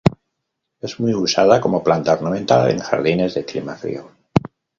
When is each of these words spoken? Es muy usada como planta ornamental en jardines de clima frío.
Es 0.79 0.99
muy 0.99 1.13
usada 1.13 1.61
como 1.61 1.83
planta 1.83 2.13
ornamental 2.13 2.71
en 2.71 2.79
jardines 2.79 3.35
de 3.35 3.45
clima 3.45 3.75
frío. 3.75 4.09